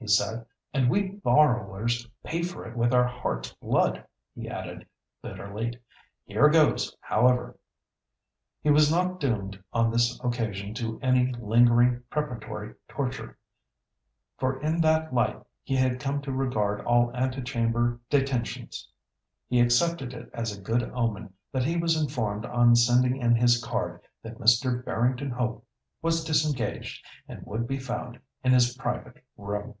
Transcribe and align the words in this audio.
he 0.00 0.06
said. 0.06 0.46
"And 0.72 0.88
we 0.88 1.08
borrowers 1.08 2.08
pay 2.22 2.42
for 2.42 2.64
it 2.66 2.76
with 2.76 2.94
our 2.94 3.06
heart's 3.06 3.52
blood," 3.56 4.06
he 4.34 4.48
added, 4.48 4.86
bitterly. 5.22 5.76
"Here 6.24 6.48
goes, 6.48 6.96
however!" 7.00 7.58
He 8.62 8.70
was 8.70 8.90
not 8.92 9.18
doomed 9.20 9.62
on 9.72 9.90
this 9.90 10.18
occasion 10.24 10.72
to 10.74 10.98
any 11.02 11.32
lingering 11.34 12.04
preparatory 12.10 12.74
torture, 12.86 13.36
for 14.38 14.58
in 14.62 14.80
that 14.82 15.12
light 15.12 15.42
he 15.64 15.74
had 15.74 16.00
come 16.00 16.22
to 16.22 16.32
regard 16.32 16.80
all 16.82 17.14
ante 17.14 17.42
chamber 17.42 17.98
detentions. 18.08 18.88
He 19.48 19.60
accepted 19.60 20.14
it 20.14 20.30
as 20.32 20.56
a 20.56 20.62
good 20.62 20.84
omen 20.94 21.34
that 21.52 21.64
he 21.64 21.76
was 21.76 22.00
informed 22.00 22.46
on 22.46 22.76
sending 22.76 23.16
in 23.16 23.34
his 23.34 23.62
card, 23.62 24.00
that 24.22 24.38
Mr. 24.38 24.82
Barrington 24.82 25.30
Hope 25.32 25.66
was 26.00 26.24
disengaged, 26.24 27.04
and 27.26 27.44
would 27.44 27.66
be 27.66 27.78
found 27.80 28.18
in 28.44 28.52
his 28.52 28.74
private 28.76 29.22
room. 29.36 29.74